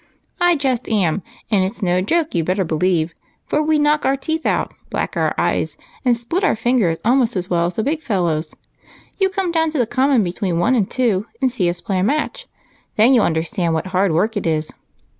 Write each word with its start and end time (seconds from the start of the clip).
"I 0.39 0.55
just 0.55 0.89
am, 0.89 1.21
and 1.51 1.63
it's 1.63 1.83
no 1.83 2.01
joke 2.01 2.33
you'd 2.33 2.47
better 2.47 2.63
believe, 2.63 3.13
for 3.45 3.61
we 3.61 3.77
knock 3.77 4.03
our 4.03 4.17
teeth 4.17 4.47
out, 4.47 4.73
black 4.89 5.15
our 5.15 5.35
eyes, 5.37 5.77
and 6.03 6.17
split 6.17 6.43
our 6.43 6.55
fingers 6.55 6.99
almost 7.05 7.35
as 7.35 7.51
well 7.51 7.67
as 7.67 7.75
the 7.75 7.83
big 7.83 8.01
fellows. 8.01 8.55
You 9.19 9.29
come 9.29 9.51
down 9.51 9.69
to 9.69 9.77
the 9.77 9.85
Common 9.85 10.23
between 10.23 10.57
one 10.57 10.73
and 10.73 10.89
two 10.89 11.27
and 11.39 11.51
see 11.51 11.69
us 11.69 11.81
play 11.81 11.99
a 11.99 12.03
match, 12.03 12.47
then 12.95 13.13
you'll 13.13 13.25
understand 13.25 13.75
what 13.75 13.85
hard 13.93 14.11
work 14.11 14.35
it 14.35 14.47
is. 14.47 14.71